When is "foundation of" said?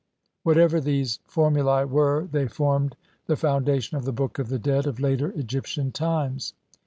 3.35-4.03